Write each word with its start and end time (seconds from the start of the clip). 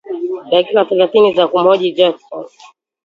dakika 0.51 0.85
thelathini 0.85 1.33
za 1.33 1.47
kumhoji 1.47 1.91
Jackson 1.91 2.45